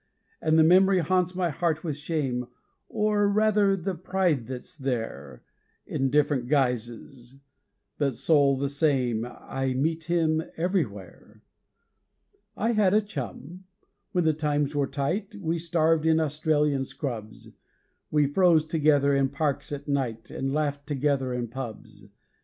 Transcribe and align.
And 0.41 0.57
the 0.57 0.63
memory 0.63 0.97
haunts 0.97 1.35
my 1.35 1.51
heart 1.51 1.83
with 1.83 1.95
shame 1.95 2.47
Or, 2.89 3.27
rather, 3.29 3.77
the 3.77 3.93
pride 3.93 4.47
that's 4.47 4.75
there; 4.75 5.43
In 5.85 6.09
different 6.09 6.47
guises, 6.47 7.39
but 7.99 8.15
soul 8.15 8.57
the 8.57 8.67
same, 8.67 9.25
I 9.29 9.75
meet 9.75 10.05
him 10.05 10.41
everywhere. 10.57 11.43
I 12.57 12.71
had 12.71 12.95
a 12.95 13.01
chum. 13.01 13.65
When 14.11 14.23
the 14.23 14.33
times 14.33 14.73
were 14.73 14.87
tight 14.87 15.35
We 15.35 15.59
starved 15.59 16.07
in 16.07 16.19
Australian 16.19 16.83
scrubs; 16.83 17.51
We 18.09 18.25
froze 18.25 18.65
together 18.65 19.13
in 19.13 19.29
parks 19.29 19.71
at 19.71 19.87
night, 19.87 20.31
And 20.31 20.51
laughed 20.51 20.87
together 20.87 21.31
in 21.31 21.47
pubs. 21.47 22.07